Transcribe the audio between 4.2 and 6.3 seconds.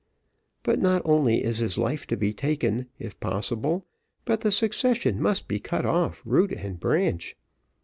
but the succession must be cut off